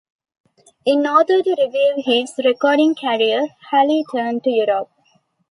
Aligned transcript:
In 0.83 1.05
order 1.05 1.43
to 1.43 1.51
revive 1.59 2.03
his 2.05 2.33
recording 2.43 2.95
career, 2.95 3.49
Haley 3.69 4.03
turned 4.11 4.43
to 4.45 4.49
Europe. 4.49 4.89